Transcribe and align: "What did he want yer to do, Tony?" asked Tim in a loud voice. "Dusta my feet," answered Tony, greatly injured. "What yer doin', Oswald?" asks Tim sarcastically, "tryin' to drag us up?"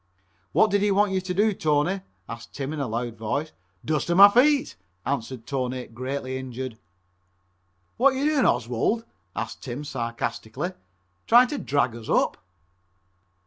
"What 0.51 0.71
did 0.71 0.81
he 0.81 0.89
want 0.89 1.11
yer 1.11 1.19
to 1.21 1.33
do, 1.35 1.53
Tony?" 1.53 2.01
asked 2.27 2.53
Tim 2.55 2.73
in 2.73 2.79
a 2.79 2.87
loud 2.87 3.19
voice. 3.19 3.51
"Dusta 3.85 4.15
my 4.15 4.29
feet," 4.29 4.75
answered 5.05 5.45
Tony, 5.45 5.85
greatly 5.85 6.39
injured. 6.39 6.79
"What 7.97 8.15
yer 8.15 8.25
doin', 8.25 8.47
Oswald?" 8.47 9.05
asks 9.35 9.61
Tim 9.63 9.83
sarcastically, 9.83 10.71
"tryin' 11.27 11.49
to 11.49 11.59
drag 11.59 11.95
us 11.95 12.09
up?" 12.09 12.37